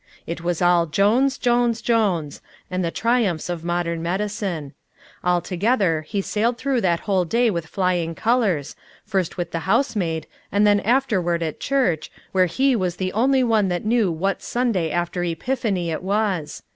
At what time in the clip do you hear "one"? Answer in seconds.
13.43-13.67